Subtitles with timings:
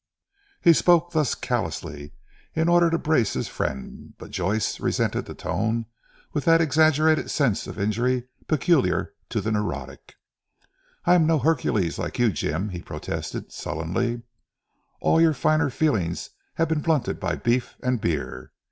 [0.63, 2.13] He spoke thus callously,
[2.55, 5.85] in order to brace his friend; but Joyce resented the tone
[6.33, 10.15] with that exaggerated sense of injury peculiar to the neurotic.
[11.05, 14.23] "I am no Hercules like you Jim," he protested sullenly;
[15.01, 18.53] "all your finer feelings have been blunted by beef and beer.